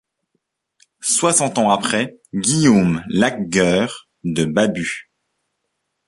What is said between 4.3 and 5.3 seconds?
Babut.